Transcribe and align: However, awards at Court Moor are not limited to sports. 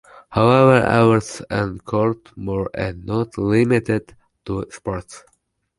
However, 0.29 0.83
awards 0.83 1.43
at 1.51 1.85
Court 1.85 2.35
Moor 2.35 2.71
are 2.75 2.93
not 2.93 3.37
limited 3.37 4.15
to 4.45 4.65
sports. 4.71 5.23